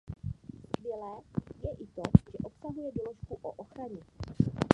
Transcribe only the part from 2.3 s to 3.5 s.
že obsahuje doložku